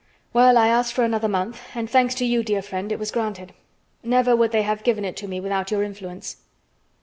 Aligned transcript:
Well, 0.33 0.57
I 0.57 0.67
asked 0.67 0.93
for 0.93 1.03
another 1.03 1.27
month 1.27 1.61
and, 1.75 1.87
thanks 1.87 2.15
to 2.15 2.25
you, 2.25 2.41
dear 2.43 2.63
friend, 2.63 2.91
it 2.91 2.97
was 2.97 3.11
granted. 3.11 3.53
Never 4.01 4.35
would 4.35 4.51
they 4.51 4.63
have 4.63 4.81
given 4.83 5.05
it 5.05 5.15
to 5.17 5.27
me 5.27 5.39
without 5.39 5.69
your 5.69 5.83
influence. 5.83 6.37